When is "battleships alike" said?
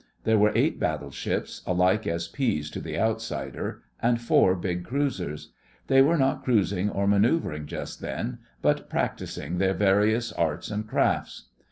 0.79-2.07